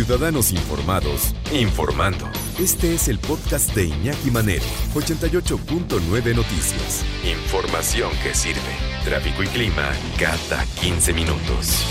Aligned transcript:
Ciudadanos 0.00 0.50
Informados, 0.50 1.34
informando. 1.52 2.24
Este 2.58 2.94
es 2.94 3.08
el 3.08 3.18
podcast 3.18 3.74
de 3.74 3.84
Iñaki 3.84 4.30
Manero, 4.30 4.64
88.9 4.94 6.34
Noticias. 6.34 7.04
Información 7.22 8.10
que 8.22 8.32
sirve. 8.32 8.60
Tráfico 9.04 9.42
y 9.42 9.46
clima 9.48 9.92
cada 10.18 10.64
15 10.80 11.12
minutos. 11.12 11.84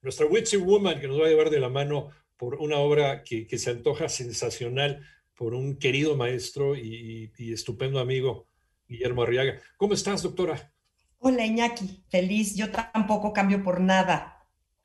Nuestra 0.00 0.24
Witchy 0.24 0.56
Woman, 0.56 1.00
que 1.00 1.06
nos 1.06 1.20
va 1.20 1.26
a 1.26 1.28
llevar 1.28 1.50
de 1.50 1.60
la 1.60 1.68
mano 1.68 2.12
por 2.38 2.54
una 2.54 2.78
obra 2.78 3.22
que, 3.22 3.46
se 3.58 3.68
antoja 3.68 4.08
sensacional 4.08 5.02
por 5.36 5.52
un 5.52 5.76
querido 5.76 6.16
maestro 6.16 6.76
y, 6.76 7.30
y 7.36 7.52
estupendo 7.52 8.00
amigo, 8.00 8.46
Guillermo 8.88 9.22
Arriaga. 9.22 9.60
¿Cómo 9.76 9.92
estás, 9.92 10.22
doctora? 10.22 10.72
Hola, 11.18 11.44
Iñaki. 11.44 12.04
Feliz. 12.08 12.56
Yo 12.56 12.70
tampoco 12.70 13.34
cambio 13.34 13.62
por 13.62 13.82
nada 13.82 14.37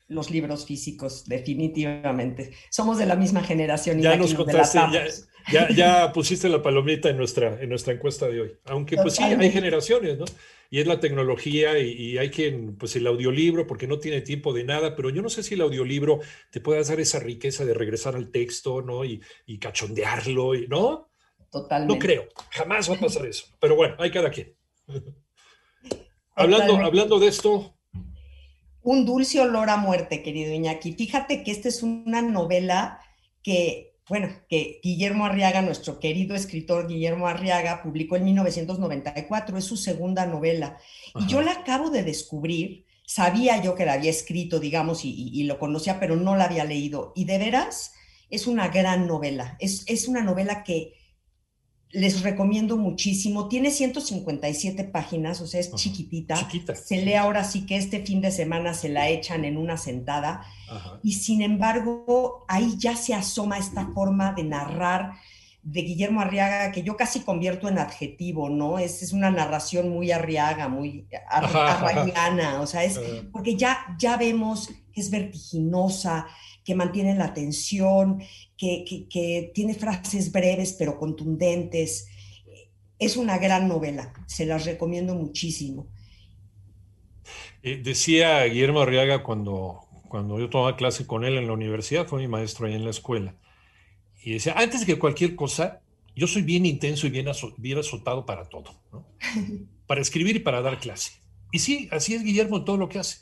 los 0.08 0.30
libros 0.30 0.66
físicos, 0.66 1.24
definitivamente. 1.26 2.52
Somos 2.70 2.98
de 2.98 3.06
la 3.06 3.16
misma 3.16 3.42
generación. 3.42 4.00
Ya 4.00 4.16
nos 4.16 4.34
contaste, 4.34 4.78
ya, 5.52 5.68
ya, 5.70 6.12
pusiste 6.12 6.48
la 6.48 6.62
palomita 6.62 7.10
en 7.10 7.18
nuestra, 7.18 7.60
en 7.60 7.68
nuestra 7.68 7.92
encuesta 7.92 8.26
de 8.28 8.40
hoy. 8.40 8.56
Aunque 8.64 8.96
pues 8.96 9.14
sí, 9.14 9.22
hay 9.22 9.50
generaciones, 9.50 10.18
¿no? 10.18 10.24
Y 10.70 10.80
es 10.80 10.86
la 10.86 11.00
tecnología 11.00 11.78
y, 11.78 12.16
hay 12.16 12.30
quien, 12.30 12.76
pues 12.76 12.96
el 12.96 13.06
audiolibro, 13.06 13.66
porque 13.66 13.86
no 13.86 13.98
tiene 13.98 14.22
tiempo 14.22 14.52
de 14.52 14.64
nada, 14.64 14.96
pero 14.96 15.10
yo 15.10 15.22
no 15.22 15.28
sé 15.28 15.42
si 15.42 15.54
el 15.54 15.60
audiolibro 15.60 16.20
te 16.50 16.60
puede 16.60 16.82
dar 16.82 16.98
esa 16.98 17.20
riqueza 17.20 17.64
de 17.64 17.74
regresar 17.74 18.16
al 18.16 18.30
texto, 18.30 18.80
¿no? 18.80 19.04
Y, 19.04 19.20
y 19.46 19.58
cachondearlo, 19.58 20.54
¿no? 20.68 21.10
Totalmente. 21.50 21.94
No 21.94 22.00
creo, 22.00 22.28
jamás 22.50 22.90
va 22.90 22.96
a 22.96 23.00
pasar 23.00 23.26
eso. 23.26 23.46
Pero 23.60 23.76
bueno, 23.76 23.96
hay 23.98 24.10
cada 24.10 24.30
quien. 24.30 24.54
hablando, 26.34 26.76
hablando 26.76 27.18
de 27.20 27.28
esto, 27.28 27.73
un 28.84 29.06
dulce 29.06 29.40
olor 29.40 29.70
a 29.70 29.78
muerte, 29.78 30.22
querido 30.22 30.52
Iñaki. 30.52 30.92
Fíjate 30.92 31.42
que 31.42 31.50
esta 31.50 31.68
es 31.68 31.82
una 31.82 32.20
novela 32.20 33.00
que, 33.42 33.96
bueno, 34.08 34.28
que 34.48 34.78
Guillermo 34.82 35.24
Arriaga, 35.24 35.62
nuestro 35.62 35.98
querido 35.98 36.36
escritor 36.36 36.86
Guillermo 36.86 37.26
Arriaga, 37.26 37.82
publicó 37.82 38.16
en 38.16 38.24
1994. 38.24 39.56
Es 39.56 39.64
su 39.64 39.78
segunda 39.78 40.26
novela. 40.26 40.76
Y 41.18 41.26
yo 41.26 41.40
la 41.40 41.52
acabo 41.52 41.90
de 41.90 42.02
descubrir. 42.02 42.84
Sabía 43.06 43.60
yo 43.62 43.74
que 43.74 43.86
la 43.86 43.94
había 43.94 44.10
escrito, 44.10 44.60
digamos, 44.60 45.00
y, 45.04 45.42
lo 45.44 45.58
conocía, 45.58 45.98
pero 45.98 46.16
no 46.16 46.36
la 46.36 46.44
había 46.44 46.64
leído. 46.64 47.12
Y 47.16 47.24
de 47.24 47.38
veras, 47.38 47.92
es 48.28 48.46
una 48.46 48.68
gran 48.68 49.06
novela. 49.06 49.56
Es, 49.60 49.84
es 49.86 50.08
una 50.08 50.22
novela 50.22 50.62
que 50.62 50.92
les 51.94 52.22
recomiendo 52.22 52.76
muchísimo. 52.76 53.48
Tiene 53.48 53.70
157 53.70 54.84
páginas, 54.84 55.40
o 55.40 55.46
sea, 55.46 55.60
es 55.60 55.72
chiquitita. 55.74 56.36
Se 56.74 56.98
lee 56.98 57.14
ahora 57.14 57.44
sí 57.44 57.66
que 57.66 57.76
este 57.76 58.04
fin 58.04 58.20
de 58.20 58.32
semana 58.32 58.74
se 58.74 58.88
la 58.88 59.08
echan 59.08 59.44
en 59.44 59.56
una 59.56 59.76
sentada. 59.76 60.44
Y 61.02 61.12
sin 61.12 61.40
embargo, 61.40 62.44
ahí 62.48 62.74
ya 62.78 62.96
se 62.96 63.14
asoma 63.14 63.58
esta 63.58 63.86
forma 63.94 64.32
de 64.32 64.42
narrar 64.42 65.12
de 65.62 65.80
Guillermo 65.80 66.20
Arriaga, 66.20 66.72
que 66.72 66.82
yo 66.82 66.96
casi 66.96 67.20
convierto 67.20 67.68
en 67.68 67.78
adjetivo, 67.78 68.50
¿no? 68.50 68.78
Es, 68.78 69.02
es 69.02 69.12
una 69.12 69.30
narración 69.30 69.88
muy 69.88 70.10
arriaga, 70.10 70.68
muy 70.68 71.06
arriagana, 71.30 72.60
o 72.60 72.66
sea, 72.66 72.84
es 72.84 73.00
porque 73.32 73.56
ya, 73.56 73.78
ya 73.98 74.18
vemos 74.18 74.68
que 74.92 75.00
es 75.00 75.10
vertiginosa, 75.10 76.26
que 76.64 76.74
mantiene 76.74 77.14
la 77.14 77.26
atención, 77.26 78.22
que, 78.56 79.50
tiene 79.54 79.74
frases 79.74 80.32
breves 80.32 80.74
pero 80.78 80.98
contundentes. 80.98 82.08
Es 82.98 83.16
una 83.16 83.38
gran 83.38 83.68
novela, 83.68 84.12
se 84.26 84.46
las 84.46 84.64
recomiendo 84.64 85.14
muchísimo. 85.14 85.88
Eh, 87.62 87.80
decía 87.82 88.44
Guillermo 88.44 88.80
Arriaga 88.80 89.22
cuando, 89.22 89.80
cuando 90.08 90.38
yo 90.38 90.48
tomaba 90.48 90.76
clase 90.76 91.06
con 91.06 91.24
él 91.24 91.36
en 91.36 91.46
la 91.46 91.52
universidad, 91.52 92.06
fue 92.06 92.20
mi 92.20 92.28
maestro 92.28 92.66
ahí 92.66 92.74
en 92.74 92.84
la 92.84 92.90
escuela, 92.90 93.34
y 94.22 94.32
decía, 94.32 94.54
antes 94.56 94.86
que 94.86 94.98
cualquier 94.98 95.34
cosa, 95.34 95.82
yo 96.16 96.26
soy 96.26 96.42
bien 96.42 96.64
intenso 96.64 97.06
y 97.06 97.10
bien, 97.10 97.26
bien 97.58 97.78
azotado 97.78 98.24
para 98.24 98.48
todo, 98.48 98.74
para 99.86 100.00
escribir 100.00 100.36
y 100.36 100.40
para 100.40 100.62
dar 100.62 100.78
clase. 100.78 101.12
Y 101.52 101.58
sí, 101.58 101.88
así 101.92 102.14
es 102.14 102.24
Guillermo 102.24 102.58
en 102.58 102.64
todo 102.64 102.76
lo 102.78 102.88
que 102.88 102.98
hace. 102.98 103.18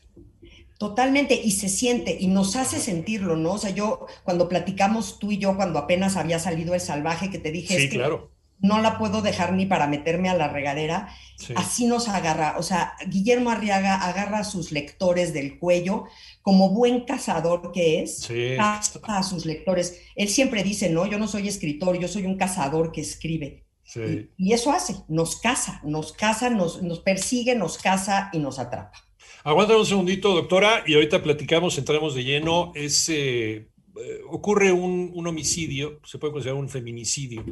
Totalmente, 0.82 1.40
y 1.40 1.52
se 1.52 1.68
siente, 1.68 2.16
y 2.18 2.26
nos 2.26 2.56
hace 2.56 2.80
sentirlo, 2.80 3.36
¿no? 3.36 3.52
O 3.52 3.58
sea, 3.58 3.70
yo, 3.70 4.04
cuando 4.24 4.48
platicamos 4.48 5.20
tú 5.20 5.30
y 5.30 5.38
yo, 5.38 5.54
cuando 5.54 5.78
apenas 5.78 6.16
había 6.16 6.40
salido 6.40 6.74
el 6.74 6.80
salvaje, 6.80 7.30
que 7.30 7.38
te 7.38 7.52
dije, 7.52 7.78
sí, 7.78 7.88
claro. 7.88 8.32
no 8.58 8.80
la 8.80 8.98
puedo 8.98 9.22
dejar 9.22 9.52
ni 9.52 9.64
para 9.64 9.86
meterme 9.86 10.28
a 10.28 10.34
la 10.34 10.48
regadera, 10.48 11.14
así 11.54 11.86
nos 11.86 12.08
agarra. 12.08 12.56
O 12.58 12.64
sea, 12.64 12.94
Guillermo 13.06 13.50
Arriaga 13.50 13.94
agarra 13.94 14.40
a 14.40 14.44
sus 14.44 14.72
lectores 14.72 15.32
del 15.32 15.60
cuello, 15.60 16.06
como 16.40 16.70
buen 16.70 17.04
cazador 17.04 17.70
que 17.70 18.02
es, 18.02 18.26
caza 18.56 18.98
a 19.06 19.22
sus 19.22 19.46
lectores. 19.46 20.00
Él 20.16 20.28
siempre 20.28 20.64
dice, 20.64 20.90
no, 20.90 21.06
yo 21.06 21.16
no 21.16 21.28
soy 21.28 21.46
escritor, 21.46 21.96
yo 21.96 22.08
soy 22.08 22.26
un 22.26 22.36
cazador 22.36 22.90
que 22.90 23.02
escribe. 23.02 23.66
Y, 23.94 24.30
y, 24.36 24.52
eso 24.52 24.72
hace, 24.72 24.96
nos 25.06 25.36
caza, 25.36 25.80
nos 25.84 26.12
caza, 26.12 26.50
nos, 26.50 26.82
nos 26.82 26.98
persigue, 26.98 27.54
nos 27.54 27.78
caza 27.78 28.30
y 28.32 28.40
nos 28.40 28.58
atrapa. 28.58 29.11
Aguanta 29.44 29.76
un 29.76 29.86
segundito, 29.86 30.34
doctora, 30.34 30.84
y 30.86 30.94
ahorita 30.94 31.22
platicamos, 31.22 31.76
entramos 31.78 32.14
de 32.14 32.24
lleno. 32.24 32.72
Es, 32.74 33.08
eh, 33.08 33.68
eh, 33.96 34.20
ocurre 34.28 34.72
un, 34.72 35.26
homicidio, 35.26 36.00
se 36.04 36.18
puede 36.18 36.32
considerar 36.32 36.60
un 36.60 36.68
feminicidio. 36.68 37.44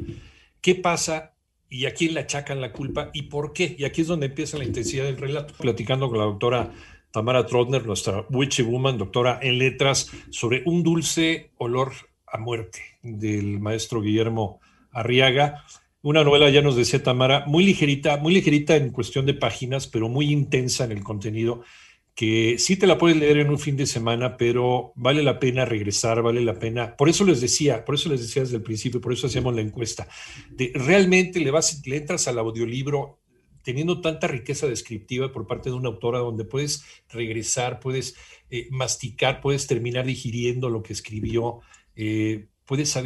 ¿Qué 0.61 0.75
pasa 0.75 1.33
y 1.69 1.85
a 1.85 1.93
quién 1.93 2.13
le 2.13 2.21
achacan 2.21 2.61
la 2.61 2.71
culpa 2.71 3.09
y 3.13 3.23
por 3.23 3.53
qué? 3.53 3.75
Y 3.77 3.83
aquí 3.83 4.01
es 4.01 4.07
donde 4.07 4.27
empieza 4.27 4.57
la 4.57 4.63
intensidad 4.63 5.05
del 5.05 5.17
relato. 5.17 5.53
Platicando 5.59 6.09
con 6.09 6.17
la 6.17 6.25
doctora 6.25 6.71
Tamara 7.11 7.45
Trotner, 7.45 7.85
nuestra 7.85 8.25
witchy 8.29 8.63
woman, 8.63 8.97
doctora 8.97 9.39
en 9.41 9.57
letras, 9.57 10.09
sobre 10.29 10.63
un 10.65 10.83
dulce 10.83 11.51
olor 11.57 11.91
a 12.25 12.37
muerte 12.37 12.81
del 13.01 13.59
maestro 13.59 14.01
Guillermo 14.01 14.61
Arriaga. 14.91 15.63
Una 16.03 16.23
novela, 16.23 16.49
ya 16.49 16.61
nos 16.61 16.75
decía 16.75 17.03
Tamara, 17.03 17.45
muy 17.45 17.63
ligerita, 17.63 18.17
muy 18.17 18.33
ligerita 18.33 18.75
en 18.75 18.89
cuestión 18.89 19.27
de 19.27 19.35
páginas, 19.35 19.87
pero 19.87 20.09
muy 20.09 20.31
intensa 20.31 20.83
en 20.83 20.91
el 20.91 21.03
contenido, 21.03 21.63
que 22.15 22.57
sí 22.57 22.75
te 22.75 22.87
la 22.87 22.97
puedes 22.97 23.17
leer 23.17 23.37
en 23.37 23.49
un 23.49 23.59
fin 23.59 23.77
de 23.77 23.85
semana, 23.85 24.35
pero 24.35 24.93
vale 24.95 25.21
la 25.21 25.39
pena 25.39 25.63
regresar, 25.63 26.23
vale 26.23 26.41
la 26.41 26.57
pena. 26.57 26.95
Por 26.97 27.07
eso 27.07 27.23
les 27.23 27.39
decía, 27.39 27.85
por 27.85 27.95
eso 27.95 28.09
les 28.09 28.21
decía 28.21 28.41
desde 28.41 28.57
el 28.57 28.63
principio, 28.63 28.99
por 28.99 29.13
eso 29.13 29.27
hacemos 29.27 29.53
la 29.53 29.61
encuesta. 29.61 30.07
De, 30.49 30.71
realmente 30.73 31.39
le 31.39 31.51
vas, 31.51 31.81
le 31.85 31.97
entras 31.97 32.27
al 32.27 32.39
audiolibro 32.39 33.19
teniendo 33.63 34.01
tanta 34.01 34.27
riqueza 34.27 34.67
descriptiva 34.67 35.31
por 35.31 35.45
parte 35.45 35.69
de 35.69 35.75
una 35.75 35.89
autora 35.89 36.19
donde 36.19 36.45
puedes 36.45 36.83
regresar, 37.09 37.79
puedes 37.79 38.15
eh, 38.49 38.67
masticar, 38.71 39.39
puedes 39.39 39.67
terminar 39.67 40.05
digiriendo 40.05 40.69
lo 40.69 40.81
que 40.81 40.93
escribió. 40.93 41.59
Eh, 41.95 42.47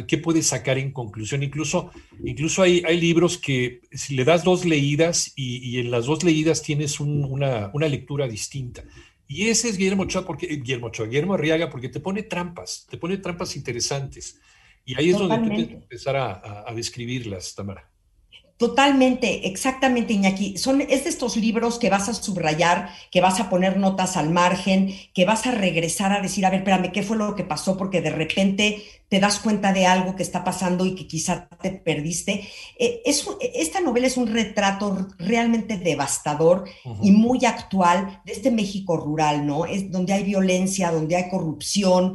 qué 0.06 0.18
puedes 0.18 0.46
sacar 0.46 0.78
en 0.78 0.92
conclusión. 0.92 1.42
Incluso, 1.42 1.90
incluso 2.24 2.62
hay, 2.62 2.82
hay 2.86 3.00
libros 3.00 3.38
que 3.38 3.80
si 3.92 4.14
le 4.14 4.24
das 4.24 4.44
dos 4.44 4.64
leídas 4.64 5.32
y, 5.36 5.78
en 5.78 5.90
las 5.90 6.06
dos 6.06 6.24
leídas 6.24 6.62
tienes 6.62 7.00
una, 7.00 7.70
una, 7.72 7.88
lectura 7.88 8.28
distinta. 8.28 8.84
Y 9.28 9.48
ese 9.48 9.68
es 9.68 9.76
Guillermo 9.76 10.04
Ochoa, 10.04 10.24
porque, 10.24 10.46
eh, 10.46 10.56
Guillermo 10.56 10.86
Ochoa, 10.86 11.06
Guillermo 11.06 11.34
Arriaga, 11.34 11.68
porque 11.68 11.88
te 11.88 12.00
pone 12.00 12.22
trampas, 12.22 12.86
te 12.88 12.96
pone 12.96 13.18
trampas 13.18 13.56
interesantes. 13.56 14.40
Y 14.84 14.94
ahí 14.94 15.10
es 15.10 15.18
donde 15.18 15.38
tú 15.38 15.48
tienes 15.48 15.68
que 15.68 15.74
empezar 15.74 16.16
a, 16.16 16.64
a 16.68 16.72
describirlas, 16.72 17.54
Tamara. 17.54 17.90
Totalmente, 18.56 19.46
exactamente, 19.48 20.14
Iñaki. 20.14 20.56
Son, 20.56 20.80
es 20.80 21.04
de 21.04 21.10
estos 21.10 21.36
libros 21.36 21.78
que 21.78 21.90
vas 21.90 22.08
a 22.08 22.14
subrayar, 22.14 22.88
que 23.10 23.20
vas 23.20 23.38
a 23.38 23.50
poner 23.50 23.76
notas 23.76 24.16
al 24.16 24.30
margen, 24.30 24.94
que 25.12 25.26
vas 25.26 25.46
a 25.46 25.50
regresar 25.50 26.12
a 26.12 26.22
decir, 26.22 26.46
a 26.46 26.50
ver, 26.50 26.60
espérame, 26.60 26.90
¿qué 26.90 27.02
fue 27.02 27.18
lo 27.18 27.34
que 27.34 27.44
pasó? 27.44 27.76
Porque 27.76 28.00
de 28.00 28.10
repente 28.10 28.82
te 29.10 29.20
das 29.20 29.40
cuenta 29.40 29.74
de 29.74 29.86
algo 29.86 30.16
que 30.16 30.22
está 30.22 30.42
pasando 30.42 30.86
y 30.86 30.94
que 30.94 31.06
quizá 31.06 31.48
te 31.60 31.70
perdiste. 31.70 32.48
Eh, 32.78 33.02
es, 33.04 33.28
esta 33.54 33.80
novela 33.80 34.06
es 34.06 34.16
un 34.16 34.26
retrato 34.26 35.06
realmente 35.18 35.76
devastador 35.76 36.64
y 37.02 37.10
muy 37.10 37.44
actual 37.44 38.22
de 38.24 38.32
este 38.32 38.50
México 38.50 38.96
rural, 38.96 39.46
¿no? 39.46 39.66
Es 39.66 39.90
donde 39.90 40.14
hay 40.14 40.24
violencia, 40.24 40.90
donde 40.90 41.16
hay 41.16 41.28
corrupción, 41.28 42.14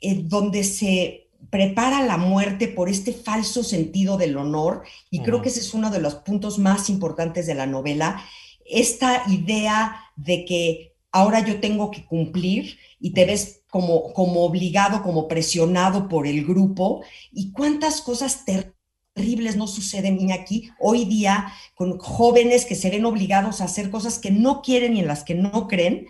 eh, 0.00 0.20
donde 0.24 0.64
se 0.64 1.25
prepara 1.50 2.02
la 2.02 2.16
muerte 2.16 2.68
por 2.68 2.88
este 2.88 3.12
falso 3.12 3.62
sentido 3.62 4.16
del 4.16 4.36
honor, 4.36 4.82
y 5.10 5.20
creo 5.20 5.42
que 5.42 5.48
ese 5.48 5.60
es 5.60 5.74
uno 5.74 5.90
de 5.90 6.00
los 6.00 6.16
puntos 6.16 6.58
más 6.58 6.88
importantes 6.90 7.46
de 7.46 7.54
la 7.54 7.66
novela, 7.66 8.22
esta 8.64 9.22
idea 9.28 10.00
de 10.16 10.44
que 10.44 10.94
ahora 11.12 11.40
yo 11.40 11.60
tengo 11.60 11.90
que 11.90 12.04
cumplir 12.04 12.78
y 12.98 13.12
te 13.12 13.24
ves 13.24 13.62
como, 13.70 14.12
como 14.12 14.44
obligado, 14.44 15.02
como 15.02 15.28
presionado 15.28 16.08
por 16.08 16.26
el 16.26 16.44
grupo, 16.44 17.02
y 17.32 17.52
cuántas 17.52 18.00
cosas 18.00 18.44
terribles 18.44 19.56
no 19.56 19.66
suceden 19.66 20.32
aquí 20.32 20.70
hoy 20.78 21.04
día 21.04 21.52
con 21.74 21.98
jóvenes 21.98 22.64
que 22.64 22.74
se 22.74 22.90
ven 22.90 23.04
obligados 23.04 23.60
a 23.60 23.64
hacer 23.64 23.90
cosas 23.90 24.18
que 24.18 24.30
no 24.30 24.62
quieren 24.62 24.96
y 24.96 25.00
en 25.00 25.06
las 25.06 25.24
que 25.24 25.34
no 25.34 25.68
creen, 25.68 26.06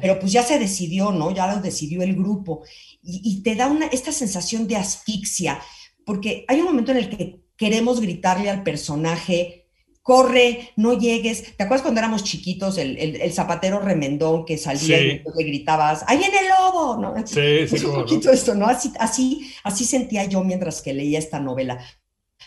pero 0.00 0.18
pues 0.20 0.32
ya 0.32 0.42
se 0.42 0.58
decidió, 0.58 1.10
¿no? 1.10 1.30
Ya 1.32 1.52
lo 1.52 1.60
decidió 1.60 2.02
el 2.02 2.14
grupo. 2.14 2.62
Y, 3.02 3.42
te 3.42 3.54
da 3.54 3.66
una, 3.66 3.86
esta 3.86 4.12
sensación 4.12 4.66
de 4.66 4.76
asfixia, 4.76 5.60
porque 6.04 6.44
hay 6.48 6.60
un 6.60 6.66
momento 6.66 6.92
en 6.92 6.98
el 6.98 7.10
que 7.10 7.40
queremos 7.56 8.00
gritarle 8.00 8.50
al 8.50 8.62
personaje, 8.62 9.64
corre, 10.02 10.70
no 10.76 10.98
llegues. 10.98 11.56
¿Te 11.56 11.64
acuerdas 11.64 11.82
cuando 11.82 12.00
éramos 12.00 12.24
chiquitos, 12.24 12.78
el, 12.78 13.32
zapatero 13.32 13.80
remendón 13.80 14.44
que 14.44 14.58
salía 14.58 15.00
y 15.00 15.22
le 15.24 15.44
gritabas, 15.44 16.04
¡ahí 16.06 16.18
viene 16.18 16.38
el 16.38 16.48
lobo! 16.48 16.96
¿no? 17.00 17.14
Sí, 17.26 17.66
sí, 17.66 17.84
un 17.86 17.94
poquito 17.94 18.30
esto, 18.30 18.54
¿no? 18.54 18.66
Así, 18.66 18.92
así, 18.98 19.52
así 19.64 19.84
sentía 19.84 20.24
yo 20.24 20.44
mientras 20.44 20.82
que 20.82 20.92
leía 20.92 21.18
esta 21.18 21.40
novela. 21.40 21.84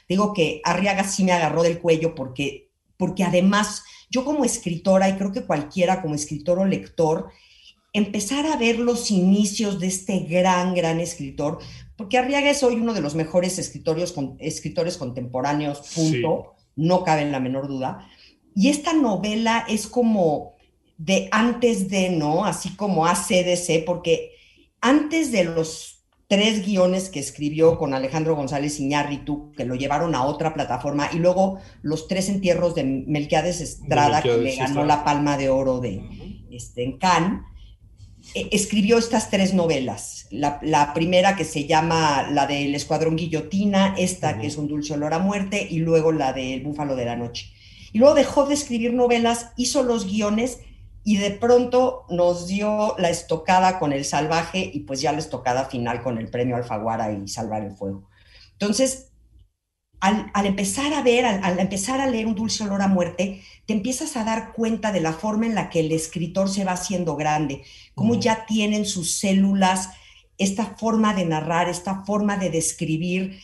Digo 0.08 0.34
que 0.34 0.62
Arriaga 0.64 1.04
sí 1.04 1.24
me 1.24 1.32
agarró 1.32 1.64
del 1.64 1.80
cuello 1.80 2.16
porque, 2.16 2.70
porque 2.96 3.24
además 3.24 3.84
yo 4.10 4.24
como 4.26 4.46
escritora, 4.46 5.10
y 5.10 5.14
creo 5.14 5.32
que 5.32 5.46
cualquiera 5.46 6.02
como 6.02 6.16
escritor 6.16 6.60
o 6.60 6.66
lector, 6.66 7.30
empezar 7.94 8.46
a 8.46 8.58
ver 8.58 8.80
los 8.80 9.12
inicios 9.12 9.80
de 9.80 9.88
este 9.88 10.20
gran, 10.20 10.76
gran 10.76 11.00
escritor, 11.00 11.60
porque 11.96 12.18
Arriaga 12.18 12.50
es 12.50 12.62
hoy 12.64 12.76
uno 12.76 12.94
de 12.94 13.02
los 13.02 13.16
mejores 13.16 13.58
escritores, 13.58 14.14
escritores 14.40 14.98
contemporáneos, 14.98 15.80
punto, 15.96 16.54
no 16.76 17.04
cabe 17.04 17.24
en 17.24 17.32
la 17.32 17.40
menor 17.40 17.68
duda. 17.68 18.08
Y 18.56 18.70
esta 18.70 18.94
novela 18.94 19.66
es 19.68 19.88
como 19.88 20.54
de 20.98 21.28
antes 21.32 21.90
de, 21.90 22.10
¿no? 22.10 22.46
Así 22.46 22.76
como 22.76 23.06
ACDC, 23.06 23.84
porque 23.86 24.32
antes 24.80 25.32
de 25.32 25.44
los 25.44 25.97
tres 26.28 26.66
guiones 26.66 27.10
que 27.10 27.20
escribió 27.20 27.78
con 27.78 27.94
Alejandro 27.94 28.36
González 28.36 28.80
Iñárritu, 28.80 29.54
que 29.56 29.66
lo 29.66 29.76
llevaron 29.76 30.14
a 30.14 30.24
otra 30.24 30.54
plataforma, 30.54 31.10
y 31.14 31.18
luego 31.18 31.60
los 31.82 32.08
tres 32.08 32.28
entierros 32.28 32.76
de 32.76 32.84
Melquiades 32.84 33.62
Estrada, 33.62 34.22
que 34.22 34.38
le 34.38 34.56
ganó 34.56 34.84
la 34.84 35.04
Palma 35.06 35.38
de 35.38 35.50
Oro 35.50 35.80
de, 35.80 36.02
este, 36.52 36.84
en 36.84 36.98
Cannes, 36.98 37.42
eh, 38.34 38.50
escribió 38.52 38.98
estas 38.98 39.30
tres 39.30 39.54
novelas. 39.54 40.28
La, 40.32 40.94
primera 40.94 41.38
que 41.38 41.46
se 41.46 41.66
llama 41.66 42.28
la 42.30 42.46
del 42.46 42.76
Escuadrón 42.76 43.16
Guillotina, 43.16 43.96
esta 43.98 44.38
que 44.38 44.48
es 44.48 44.58
Un 44.58 44.68
dulce 44.68 44.94
olor 44.94 45.14
a 45.14 45.20
muerte, 45.20 45.66
y 45.70 45.80
luego 45.80 46.12
la 46.12 46.34
del 46.34 46.62
Búfalo 46.62 46.98
de 46.98 47.06
la 47.06 47.16
Noche. 47.16 47.54
Y 47.94 48.00
luego 48.00 48.16
dejó 48.16 48.46
de 48.46 48.54
escribir 48.54 48.94
novelas, 48.94 49.54
hizo 49.56 49.82
los 49.82 50.06
guiones 50.06 50.60
y 51.08 51.16
de 51.16 51.32
pronto 51.32 52.06
nos 52.10 52.48
dio 52.48 52.94
la 52.98 53.10
estocada 53.10 53.80
con 53.80 53.94
El 53.94 54.04
Salvaje 54.04 54.70
y 54.74 54.82
pues 54.82 55.00
ya 55.00 55.14
la 55.14 55.20
estocada 55.20 55.64
final 55.64 56.04
con 56.04 56.18
el 56.18 56.28
premio 56.28 56.58
Alfaguara 56.58 57.14
y 57.14 57.30
Salvar 57.30 57.64
el 57.64 57.72
Fuego. 57.72 58.10
Entonces, 58.52 59.14
al, 60.02 60.30
empezar 60.46 60.94
a 60.94 61.02
ver, 61.04 61.24
al, 61.24 61.60
empezar 61.60 62.02
a 62.02 62.08
leer 62.08 62.28
Un 62.28 62.36
dulce 62.36 62.66
olor 62.66 62.82
a 62.82 62.90
muerte, 62.90 63.42
te 63.66 63.72
empiezas 63.72 64.18
a 64.18 64.26
dar 64.26 64.52
cuenta 64.52 64.92
de 64.92 65.00
la 65.00 65.14
forma 65.14 65.46
en 65.46 65.56
la 65.56 65.70
que 65.70 65.80
el 65.80 65.94
escritor 65.94 66.50
se 66.50 66.66
va 66.66 66.74
haciendo 66.74 67.16
grande, 67.16 67.64
cómo 67.96 68.16
ya 68.16 68.46
tienen 68.46 68.86
sus 68.86 69.18
células 69.18 69.92
esta 70.38 70.76
forma 70.78 71.14
de 71.14 71.24
narrar, 71.24 71.70
esta 71.70 72.04
forma 72.04 72.36
de 72.36 72.50
describir, 72.50 73.40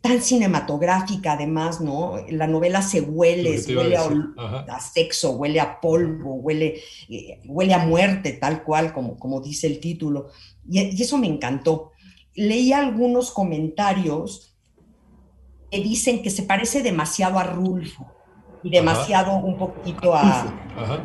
tan 0.00 0.20
cinematográfica 0.20 1.32
además, 1.32 1.80
¿no? 1.80 2.16
La 2.28 2.46
novela 2.46 2.82
se 2.82 3.00
huele, 3.00 3.60
huele 3.74 3.96
a, 3.96 4.80
sexo, 4.80 5.32
huele 5.32 5.60
a 5.60 5.80
polvo, 5.80 6.34
huele, 6.34 6.80
eh, 7.08 7.40
huele 7.46 7.74
a 7.74 7.78
muerte, 7.78 8.32
tal 8.32 8.64
cual 8.64 8.92
como, 8.92 9.18
como 9.18 9.40
dice 9.40 9.66
el 9.66 9.80
título. 9.80 10.28
Y, 10.68 10.80
y 10.80 11.02
eso 11.02 11.16
me 11.18 11.26
encantó. 11.26 11.92
Leí 12.34 12.72
algunos 12.72 13.30
comentarios 13.30 14.56
que 15.70 15.80
dicen 15.80 16.22
que 16.22 16.30
se 16.30 16.42
parece 16.42 16.82
demasiado 16.82 17.38
a 17.38 17.44
Rulfo 17.44 18.06
y 18.62 18.70
demasiado 18.70 19.36
un 19.36 19.56
poquito 19.56 20.14
a, 20.14 20.44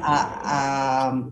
a, 0.01 1.30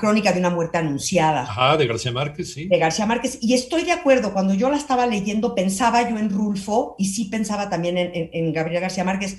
Crónica 0.00 0.32
de 0.32 0.40
una 0.40 0.50
muerte 0.50 0.78
anunciada. 0.78 1.42
Ajá, 1.42 1.76
de 1.76 1.86
García 1.86 2.12
Márquez, 2.12 2.52
sí. 2.52 2.66
De 2.66 2.78
García 2.78 3.06
Márquez. 3.06 3.38
Y 3.40 3.54
estoy 3.54 3.84
de 3.84 3.92
acuerdo, 3.92 4.32
cuando 4.32 4.54
yo 4.54 4.70
la 4.70 4.76
estaba 4.76 5.06
leyendo 5.06 5.54
pensaba 5.54 6.08
yo 6.08 6.18
en 6.18 6.30
Rulfo 6.30 6.96
y 6.98 7.06
sí 7.06 7.26
pensaba 7.26 7.68
también 7.68 7.98
en, 7.98 8.30
en, 8.32 8.52
Gabriel 8.52 8.82
García 8.82 9.04
Márquez, 9.04 9.38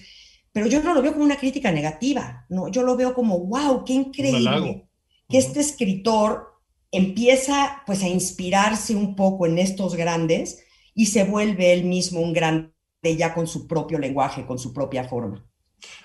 pero 0.52 0.68
yo 0.68 0.82
no 0.82 0.94
lo 0.94 1.02
veo 1.02 1.14
como 1.14 1.26
una 1.26 1.38
crítica 1.38 1.72
negativa, 1.72 2.46
¿no? 2.50 2.70
Yo 2.70 2.84
lo 2.84 2.96
veo 2.96 3.14
como, 3.14 3.40
wow, 3.40 3.84
qué 3.84 3.94
increíble 3.94 4.88
que 5.28 5.38
este 5.38 5.60
escritor 5.60 6.54
empieza 6.92 7.82
pues 7.86 8.04
a 8.04 8.08
inspirarse 8.08 8.96
un 8.96 9.16
poco 9.16 9.48
en 9.48 9.58
estos 9.58 9.96
grandes 9.96 10.64
y 10.94 11.08
se 11.08 11.24
vuelve 11.24 11.74
él 11.74 11.84
mismo 11.84 12.22
un 12.22 12.34
gran 12.34 12.76
ya 13.14 13.34
con 13.34 13.46
su 13.46 13.68
propio 13.68 14.00
lenguaje, 14.00 14.46
con 14.46 14.58
su 14.58 14.74
propia 14.74 15.04
forma. 15.04 15.46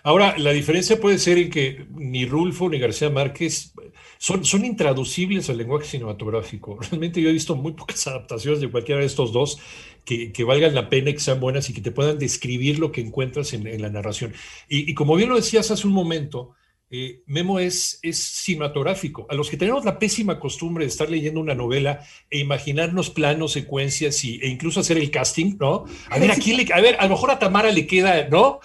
Ahora, 0.03 0.37
la 0.39 0.53
diferencia 0.53 1.01
puede 1.01 1.19
ser 1.19 1.39
en 1.39 1.51
que 1.51 1.87
ni 1.91 2.25
Rulfo 2.27 2.69
ni 2.69 2.79
García 2.79 3.11
Márquez 3.11 3.73
son, 4.19 4.45
son 4.45 4.65
intraducibles 4.65 5.51
al 5.51 5.59
lenguaje 5.59 5.87
cinematográfico. 5.87 6.79
Realmente 6.91 7.21
yo 7.21 7.29
he 7.29 7.33
visto 7.33 7.57
muy 7.57 7.73
pocas 7.73 8.07
adaptaciones 8.07 8.61
de 8.61 8.71
cualquiera 8.71 9.01
de 9.01 9.07
estos 9.07 9.33
dos 9.33 9.59
que, 10.05 10.45
valgan 10.45 10.75
la 10.75 10.89
pena, 10.89 11.13
que 11.13 11.21
sean 11.21 11.41
buenas 11.41 11.71
y 11.71 11.75
que 11.75 11.81
te 11.81 11.93
puedan 11.93 12.19
describir 12.19 12.79
lo 12.79 12.91
que 12.91 13.01
encuentras 13.01 13.53
en, 13.53 13.81
la 13.81 13.91
narración. 13.91 14.33
y, 14.69 14.93
como 14.95 15.15
bien 15.15 15.29
lo 15.29 15.37
decías 15.37 15.71
hace 15.71 15.87
un 15.87 15.93
momento, 15.93 16.55
eh, 16.93 17.23
Memo 17.27 17.61
es, 17.61 18.01
es 18.03 18.19
cinematográfico. 18.19 19.25
A 19.31 19.35
los 19.35 19.49
que 19.49 19.57
tenemos 19.57 19.85
la 19.85 20.01
pésima 20.01 20.41
costumbre 20.41 20.85
de 20.85 20.89
estar 20.89 21.09
leyendo 21.09 21.39
una 21.39 21.55
novela 21.55 22.05
e 22.29 22.41
imaginarnos 22.41 23.11
planos, 23.11 23.53
secuencias 23.53 24.25
y, 24.25 24.41
e 24.43 24.49
incluso 24.49 24.81
hacer 24.81 24.99
el 24.99 25.09
casting, 25.13 25.57
¿no? 25.61 25.85
A 26.09 26.19
ver, 26.19 26.33
aquí 26.33 26.53
le, 26.53 26.67
a 26.73 26.81
ver, 26.81 26.97
a 26.99 27.05
lo 27.05 27.11
mejor 27.11 27.31
a 27.31 27.39
Tamara 27.39 27.71
le 27.71 27.87
queda, 27.87 28.29
¿no? 28.29 28.59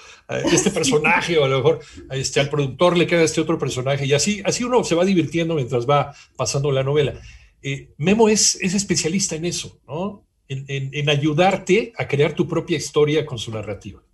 Este 0.52 0.72
personaje, 0.72 1.38
o 1.38 1.46
a 1.46 1.48
lo 1.48 1.58
mejor 1.58 1.80
este, 2.10 2.40
al 2.40 2.50
productor 2.50 2.98
le 2.98 3.06
queda 3.06 3.22
este 3.22 3.42
otro 3.42 3.60
personaje, 3.60 4.08
y 4.08 4.14
así, 4.14 4.42
así 4.44 4.64
uno 4.64 4.84
se 4.84 4.96
va 4.96 5.06
divirtiendo 5.06 5.54
mientras 5.54 5.88
va 5.88 6.16
pasando 6.36 6.72
la 6.72 6.84
novela. 6.84 7.22
Eh, 7.62 7.94
Memo 7.98 8.28
es, 8.28 8.56
es 8.60 8.74
especialista 8.74 9.36
en 9.36 9.46
eso, 9.46 9.80
¿no? 9.88 10.24
en 10.48 11.10
ayudarte 11.10 11.92
a 11.98 12.08
crear 12.08 12.34
tu 12.34 12.48
propia 12.48 12.78
historia 12.78 13.26
con 13.26 13.40
su 13.40 13.50
narrativa. 13.50 14.05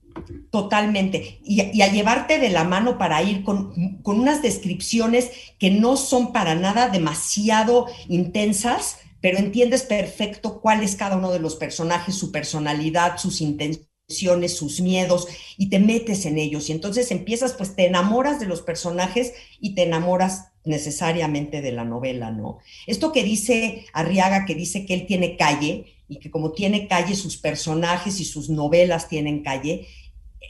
Totalmente. 0.52 1.40
Y, 1.44 1.82
a 1.82 1.92
llevarte 1.92 2.40
de 2.40 2.50
la 2.50 2.64
mano 2.64 2.98
para 2.98 3.22
ir 3.24 3.44
con, 3.44 4.02
unas 4.04 4.42
descripciones 4.42 5.32
que 5.60 5.72
no 5.72 5.98
son 5.98 6.34
para 6.34 6.56
nada 6.56 6.90
demasiado 6.90 7.88
intensas, 8.08 8.98
pero 9.22 9.38
entiendes 9.38 9.84
perfecto 9.84 10.62
cuál 10.62 10.84
es 10.84 10.96
cada 10.96 11.18
uno 11.18 11.32
de 11.32 11.40
los 11.40 11.56
personajes, 11.56 12.16
su 12.16 12.32
personalidad, 12.32 13.18
sus 13.18 13.40
intenciones, 13.42 14.58
sus 14.58 14.82
miedos, 14.82 15.28
y 15.58 15.70
te 15.70 15.80
metes 15.80 16.26
en 16.26 16.38
ellos. 16.38 16.70
Y 16.70 16.74
entonces 16.74 17.12
empiezas, 17.12 17.54
pues 17.54 17.76
te 17.76 17.86
enamoras 17.86 18.40
de 18.40 18.48
los 18.48 18.62
personajes 18.62 19.34
y 19.60 19.76
te 19.76 19.84
enamoras 19.84 20.52
necesariamente 20.64 21.62
de 21.62 21.72
la 21.72 21.86
novela, 21.86 22.32
¿no? 22.32 22.60
Esto 22.88 23.12
que 23.12 23.24
dice 23.24 23.86
Arriaga, 23.94 24.46
que 24.46 24.56
dice 24.56 24.86
que 24.86 24.94
él 24.94 25.06
tiene 25.08 25.38
calle 25.38 25.86
y 26.08 26.20
que 26.20 26.30
como 26.30 26.52
tiene 26.52 26.88
calle, 26.90 27.16
sus 27.16 27.38
personajes 27.38 28.20
y 28.20 28.26
sus 28.26 28.50
novelas 28.50 29.08
tienen 29.08 29.44
calle, 29.44 29.88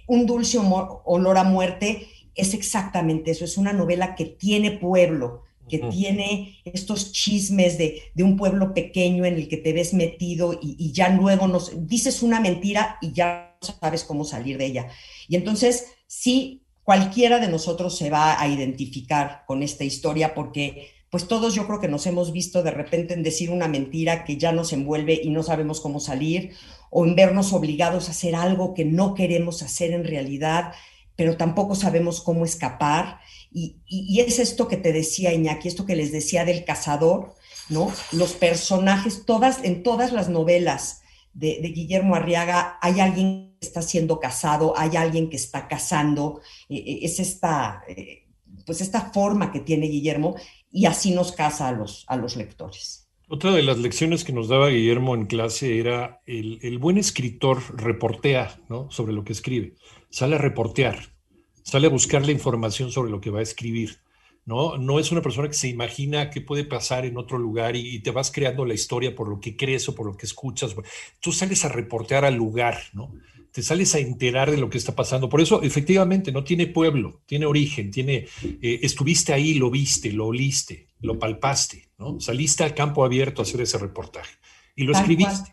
un 0.07 0.25
dulce 0.25 0.57
olor 0.59 1.37
a 1.37 1.43
muerte 1.43 2.07
es 2.35 2.53
exactamente 2.53 3.31
eso, 3.31 3.45
es 3.45 3.57
una 3.57 3.73
novela 3.73 4.15
que 4.15 4.25
tiene 4.25 4.71
pueblo, 4.71 5.43
que 5.69 5.79
tiene 5.79 6.57
estos 6.65 7.13
chismes 7.13 7.77
de, 7.77 8.01
un 8.17 8.35
pueblo 8.35 8.73
pequeño 8.73 9.25
en 9.25 9.35
el 9.35 9.47
que 9.47 9.57
te 9.57 9.71
ves 9.71 9.93
metido 9.93 10.59
y, 10.61 10.91
ya 10.91 11.09
luego 11.09 11.47
nos 11.47 11.87
dices 11.87 12.23
una 12.23 12.41
mentira 12.41 12.97
y 13.01 13.13
ya 13.13 13.57
sabes 13.61 14.03
cómo 14.03 14.25
salir 14.25 14.57
de 14.57 14.65
ella. 14.65 14.87
Y 15.29 15.37
entonces, 15.37 15.85
sí, 16.07 16.63
cualquiera 16.83 17.39
de 17.39 17.47
nosotros 17.47 17.97
se 17.97 18.09
va 18.09 18.41
a 18.41 18.47
identificar 18.49 19.43
con 19.47 19.63
esta 19.63 19.85
historia 19.85 20.33
porque 20.33 20.89
pues 21.09 21.27
todos 21.27 21.53
yo 21.53 21.67
creo 21.67 21.81
que 21.81 21.89
nos 21.89 22.07
hemos 22.07 22.31
visto 22.31 22.63
de 22.63 22.71
repente 22.71 23.13
en 23.13 23.23
decir 23.23 23.49
una 23.49 23.67
mentira 23.67 24.23
que 24.23 24.37
ya 24.37 24.53
nos 24.53 24.71
envuelve 24.71 25.19
y 25.21 25.29
no 25.29 25.43
sabemos 25.43 25.81
cómo 25.81 25.99
salir, 25.99 26.53
o 26.91 27.05
en 27.05 27.15
vernos 27.15 27.53
obligados 27.53 28.07
a 28.07 28.11
hacer 28.11 28.35
algo 28.35 28.75
que 28.75 28.85
no 28.85 29.15
queremos 29.15 29.63
hacer 29.63 29.91
en 29.91 30.03
realidad, 30.03 30.73
pero 31.15 31.37
tampoco 31.37 31.73
sabemos 31.73 32.21
cómo 32.21 32.45
escapar. 32.45 33.19
Y, 33.51 34.19
es 34.19 34.39
esto 34.39 34.67
que 34.67 34.77
te 34.77 34.93
decía 34.93 35.33
Iñaki, 35.33 35.67
esto 35.67 35.85
que 35.85 35.95
les 35.95 36.11
decía 36.11 36.45
del 36.45 36.63
cazador, 36.65 37.33
¿no? 37.69 37.91
Los 38.11 38.33
personajes, 38.33 39.25
todas, 39.25 39.63
en 39.63 39.83
todas 39.83 40.11
las 40.11 40.29
novelas 40.29 41.01
de, 41.33 41.59
Guillermo 41.61 42.15
Arriaga 42.15 42.77
hay 42.81 42.99
alguien 42.99 43.55
que 43.59 43.67
está 43.67 43.81
siendo 43.81 44.19
casado, 44.19 44.73
hay 44.77 44.97
alguien 44.97 45.29
que 45.29 45.37
está 45.37 45.67
casando, 45.69 46.41
e, 46.67 46.75
e, 46.75 47.05
es 47.05 47.19
esta, 47.19 47.83
eh, 47.87 48.27
pues 48.65 48.81
esta 48.81 49.11
forma 49.11 49.51
que 49.51 49.61
tiene 49.61 49.87
Guillermo 49.87 50.35
y 50.71 50.87
así 50.87 51.11
nos 51.11 51.31
casa 51.31 51.69
a 51.69 51.71
los, 51.71 52.03
a 52.07 52.17
los 52.17 52.35
lectores. 52.35 53.00
Otra 53.33 53.53
de 53.53 53.63
las 53.63 53.77
lecciones 53.77 54.25
que 54.25 54.33
nos 54.33 54.49
daba 54.49 54.67
Guillermo 54.67 55.15
en 55.15 55.25
clase 55.25 55.79
era 55.79 56.21
el, 56.25 56.77
buen 56.79 56.97
escritor 56.97 57.59
reportea 57.81 58.59
¿no? 58.67 58.91
sobre 58.91 59.13
lo 59.13 59.23
que 59.23 59.31
escribe, 59.31 59.75
sale 60.09 60.35
a 60.35 60.37
reportear, 60.37 61.15
sale 61.63 61.87
a 61.87 61.91
buscar 61.91 62.25
la 62.25 62.33
información 62.33 62.91
sobre 62.91 63.09
lo 63.09 63.21
que 63.21 63.29
va 63.29 63.39
a 63.39 63.43
escribir. 63.43 63.99
¿No? 64.45 64.77
No 64.77 64.99
es 64.99 65.11
una 65.11 65.21
persona 65.21 65.47
que 65.47 65.53
se 65.53 65.67
imagina 65.67 66.29
qué 66.29 66.41
puede 66.41 66.63
pasar 66.63 67.05
en 67.05 67.17
otro 67.17 67.37
lugar 67.37 67.75
y, 67.75 67.99
te 67.99 68.11
vas 68.11 68.31
creando 68.31 68.65
la 68.65 68.73
historia 68.73 69.15
por 69.15 69.27
lo 69.27 69.39
que 69.39 69.55
crees 69.55 69.87
o 69.89 69.95
por 69.95 70.05
lo 70.05 70.17
que 70.17 70.25
escuchas. 70.25 70.75
Tú 71.19 71.31
sales 71.31 71.63
a 71.65 71.69
reportear 71.69 72.25
al 72.25 72.35
lugar, 72.35 72.77
¿no? 72.93 73.13
te 73.51 73.61
sales 73.61 73.93
a 73.95 73.99
enterar 73.99 74.49
de 74.49 74.57
lo 74.57 74.69
que 74.69 74.77
está 74.77 74.95
pasando. 74.95 75.27
Por 75.27 75.41
eso, 75.41 75.61
efectivamente, 75.61 76.31
no 76.31 76.43
tiene 76.43 76.67
pueblo, 76.67 77.21
tiene 77.25 77.45
origen, 77.45 77.91
tiene, 77.91 78.27
eh, 78.43 78.79
estuviste 78.81 79.33
ahí, 79.33 79.55
lo 79.55 79.69
viste, 79.69 80.11
lo 80.11 80.27
oliste, 80.27 80.87
lo 81.01 81.19
palpaste, 81.19 81.89
¿no? 81.97 82.19
Saliste 82.19 82.63
al 82.63 82.73
campo 82.73 83.03
abierto 83.03 83.41
a 83.41 83.43
hacer 83.43 83.61
ese 83.61 83.77
reportaje 83.77 84.35
y 84.75 84.83
lo 84.83 84.93
escribiste. 84.93 85.51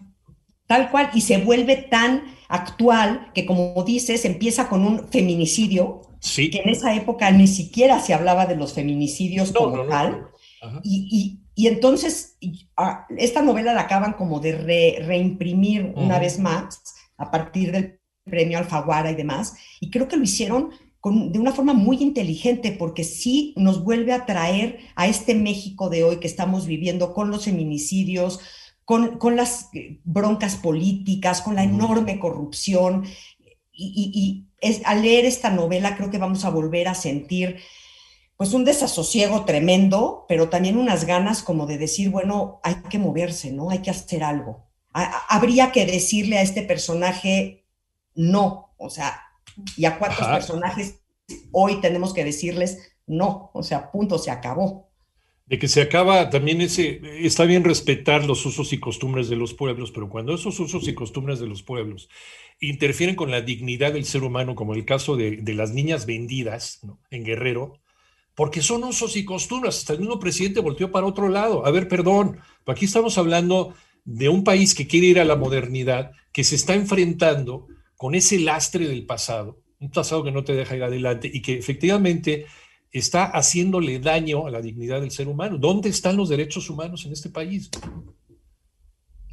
tal 0.66 0.90
cual, 0.90 1.11
y 1.14 1.23
se 1.23 1.38
vuelve 1.38 1.76
tan 1.76 2.37
actual 2.49 3.33
que, 3.35 3.45
como 3.45 3.83
dices, 3.85 4.25
empieza 4.25 4.68
con 4.68 4.85
un 4.85 5.09
feminicidio, 5.09 6.02
sí. 6.20 6.50
que 6.50 6.60
en 6.60 6.68
esa 6.68 6.94
época 6.94 7.30
ni 7.30 7.46
siquiera 7.46 8.00
se 8.00 8.14
hablaba 8.14 8.46
de 8.46 8.56
los 8.56 8.72
feminicidios 8.72 9.52
como 9.52 9.84
tal. 9.87 10.28
Y, 10.82 11.40
entonces 11.56 12.38
esta 13.16 13.42
novela 13.42 13.75
la 13.75 13.82
acaban 13.82 14.12
como 14.12 14.38
de 14.40 15.02
reimprimir 15.04 15.92
una 15.96 16.18
vez 16.18 16.38
más 16.38 16.80
a 17.16 17.30
partir 17.30 17.72
del 17.72 18.00
premio 18.25 18.58
Alfaguara 18.58 19.10
y 19.10 19.16
demás. 19.16 19.56
Y 19.80 19.90
creo 19.90 20.08
que 20.08 20.16
lo 20.16 20.22
hicieron 20.22 20.70
de 21.04 21.38
una 21.38 21.52
forma 21.52 21.75
muy 21.75 21.98
inteligente, 22.02 22.72
porque 22.72 23.04
sí 23.04 23.54
nos 23.56 23.82
vuelve 23.82 24.12
a 24.12 24.26
traer 24.26 24.78
a 24.94 25.06
este 25.06 25.34
México 25.34 25.88
de 25.88 26.04
hoy 26.04 26.18
que 26.18 26.26
estamos 26.26 26.66
viviendo 26.66 27.14
con 27.14 27.30
los 27.30 27.44
feminicidios, 27.44 28.40
con, 28.84 29.37
las 29.37 29.70
broncas 30.04 30.56
políticas, 30.56 31.42
con 31.42 31.54
la 31.54 31.62
enorme 31.62 32.18
corrupción. 32.18 33.04
Y, 33.80 34.47
es, 34.61 34.80
al 34.85 35.02
leer 35.02 35.25
esta 35.25 35.50
novela 35.50 35.97
creo 35.97 36.11
que 36.11 36.18
vamos 36.18 36.44
a 36.44 36.50
volver 36.50 36.88
a 36.88 36.94
sentir 36.94 37.61
pues 38.37 38.52
un 38.52 38.64
desasosiego 38.64 39.44
tremendo, 39.44 40.25
pero 40.28 40.49
también 40.49 40.76
unas 40.76 41.04
ganas 41.04 41.42
como 41.42 41.66
de 41.66 41.78
decir, 41.78 42.11
bueno, 42.11 42.61
hay 42.62 42.76
que 42.88 42.99
moverse, 42.99 43.52
¿no? 43.52 43.70
Hay 43.70 43.78
que 43.78 43.90
hacer 43.90 44.23
algo. 44.23 44.68
habría 44.92 45.73
que 45.73 45.87
decirle 45.87 46.38
a 46.38 46.42
este 46.42 46.62
personaje 46.62 47.66
no, 48.14 48.75
o 48.78 48.90
sea, 48.90 49.23
y 49.76 49.85
a 49.85 49.99
cuántos 49.99 50.26
personajes 50.26 51.00
hoy 51.52 51.80
tenemos 51.80 52.12
que 52.14 52.25
decirles 52.25 52.78
no, 53.08 53.50
o 53.54 53.62
sea, 53.62 53.90
punto, 53.90 54.18
se 54.18 54.30
acabó. 54.30 54.88
De 55.49 55.59
que 55.59 55.67
se 55.67 55.81
acaba 55.81 56.28
también 56.28 56.61
ese, 56.61 57.00
está 57.25 57.45
bien 57.47 57.64
respetar 57.64 58.26
los 58.26 58.45
usos 58.45 58.75
y 58.75 58.78
costumbres 58.78 59.31
de 59.31 59.37
los 59.37 59.55
pueblos, 59.55 59.90
pero 59.90 60.11
cuando 60.11 60.35
esos 60.35 60.61
usos 60.61 60.87
y 60.88 60.95
costumbres 60.95 61.40
de 61.40 61.47
los 61.47 61.62
pueblos 61.62 62.11
interfieren 62.61 63.17
con 63.17 63.31
la 63.31 63.40
dignidad 63.40 63.95
del 63.95 64.05
ser 64.05 64.25
humano, 64.25 64.55
como 64.55 64.75
el 64.75 64.85
caso 64.85 65.17
de, 65.17 65.43
las 65.55 65.73
niñas 65.73 66.05
vendidas 66.05 66.81
en 67.11 67.25
Guerrero, 67.25 67.81
porque 68.35 68.61
son 68.61 68.85
usos 68.85 69.17
y 69.17 69.25
costumbres, 69.25 69.78
hasta 69.78 69.95
el 69.95 70.00
mismo 70.00 70.21
presidente 70.21 70.61
volteó 70.61 70.93
para 70.93 71.07
otro 71.07 71.31
lado. 71.31 71.64
A 71.64 71.71
ver, 71.71 71.88
perdón, 71.88 72.38
aquí 72.67 72.85
estamos 72.85 73.17
hablando 73.17 73.75
de 74.05 74.28
un 74.28 74.45
país 74.45 74.75
que 74.75 74.87
quiere 74.87 75.07
ir 75.07 75.19
a 75.19 75.25
la 75.25 75.37
modernidad, 75.37 76.12
que 76.31 76.45
se 76.45 76.57
está 76.57 76.75
enfrentando 76.75 77.69
con 77.97 78.14
ese 78.14 78.38
lastre 78.38 78.87
del 78.87 79.07
pasado, 79.07 79.62
un 79.81 79.90
pasado 79.90 80.23
que 80.23 80.31
no 80.31 80.45
te 80.45 80.55
deja 80.55 80.76
ir 80.76 80.83
adelante 80.83 81.31
y 81.33 81.40
que 81.40 81.59
efectivamente 81.59 82.47
está 82.92 83.25
haciéndole 83.25 83.99
daño 83.99 84.47
a 84.47 84.50
la 84.50 84.61
dignidad 84.61 85.00
del 85.00 85.11
ser 85.11 85.28
humano. 85.28 85.59
¿Dónde 85.59 85.88
están 85.88 86.16
los 86.16 86.28
derechos 86.28 86.71
humanos 86.71 87.04
en 87.07 87.12
este 87.12 87.28
país? 87.28 87.71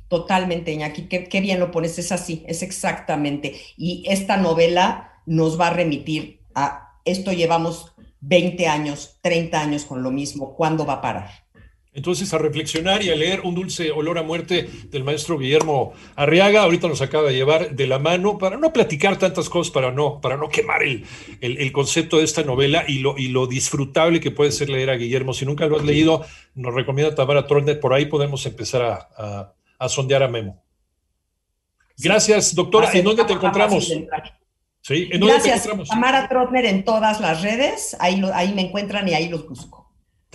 Totalmente, 0.08 0.72
Iñaki, 0.72 1.08
qué, 1.08 1.24
qué 1.26 1.42
bien 1.42 1.60
lo 1.60 1.72
pones, 1.72 1.98
es 1.98 2.12
así, 2.12 2.44
es 2.48 2.62
exactamente. 2.62 3.56
Y 3.78 4.04
esta 4.08 4.38
novela 4.38 5.22
nos 5.26 5.60
va 5.60 5.68
a 5.68 5.74
remitir 5.74 6.42
a 6.54 7.00
esto 7.06 7.32
llevamos 7.32 7.92
20 8.22 8.68
años, 8.68 9.20
30 9.22 9.62
años 9.62 9.86
con 9.86 10.02
lo 10.02 10.12
mismo, 10.12 10.56
¿cuándo 10.56 10.86
va 10.86 10.94
a 10.94 11.02
parar? 11.02 11.45
Entonces, 11.96 12.34
a 12.34 12.38
reflexionar 12.38 13.02
y 13.02 13.10
a 13.10 13.16
leer 13.16 13.42
Un 13.46 13.56
dulce 13.56 13.90
olor 13.90 14.18
a 14.18 14.24
muerte 14.24 14.70
del 14.92 15.06
maestro 15.06 15.40
Guillermo 15.40 15.94
Arriaga, 16.16 16.64
ahorita 16.64 16.90
nos 16.90 17.02
acaba 17.02 17.30
de 17.30 17.36
llevar 17.36 17.76
de 17.76 17.88
la 17.88 18.00
mano 18.00 18.38
para 18.38 18.58
no 18.58 18.74
platicar 18.74 19.18
tantas 19.18 19.50
cosas, 19.50 19.72
para 19.72 19.92
no, 19.92 20.20
para 20.20 20.36
no 20.36 20.50
quemar 20.50 20.84
el, 20.84 21.06
el, 21.40 21.72
concepto 21.72 22.18
de 22.18 22.26
esta 22.26 22.44
novela 22.44 22.84
y 22.88 23.00
lo, 23.00 23.18
y 23.18 23.30
lo 23.30 23.48
disfrutable 23.48 24.20
que 24.20 24.32
puede 24.32 24.52
ser 24.52 24.70
leer 24.70 24.90
a 24.90 24.96
Guillermo. 24.96 25.34
Si 25.34 25.46
nunca 25.46 25.68
lo 25.68 25.78
has 25.78 25.86
leído, 25.86 26.26
nos 26.54 26.74
recomienda 26.74 27.16
Tamara 27.16 27.48
Trollner, 27.48 27.80
por 27.80 27.94
ahí 27.94 28.06
podemos 28.08 28.46
empezar 28.46 28.82
a, 28.82 29.54
a, 29.80 29.90
sondear 29.90 30.24
a 30.24 30.28
Memo. 30.28 30.62
Gracias, 31.98 32.54
doctora. 32.54 32.92
¿En 32.94 33.06
dónde 33.06 33.24
te 33.24 33.34
encontramos? 33.34 33.88
Sí, 34.82 35.10
¿en 35.12 35.20
dónde 35.20 35.40
te 35.40 35.50
encontramos? 35.50 35.88
Tamara 35.88 36.28
Trotner 36.28 36.66
en 36.66 36.84
todas 36.84 37.22
las 37.22 37.42
redes, 37.42 37.96
ahí, 38.00 38.22
ahí 38.34 38.54
me 38.54 38.64
encuentran 38.64 39.08
y 39.08 39.14
ahí 39.14 39.30
los 39.30 39.48
busco. 39.48 39.85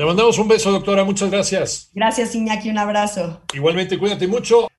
Te 0.01 0.07
mandamos 0.07 0.39
un 0.39 0.49
beso, 0.49 0.73
doctora. 0.73 1.05
Muchas 1.05 1.31
gracias. 1.31 1.91
Gracias, 1.93 2.35
Iñaki. 2.35 2.71
Un 2.71 2.79
abrazo. 2.79 3.43
Igualmente, 3.53 3.99
cuídate 3.99 4.27
mucho. 4.27 4.71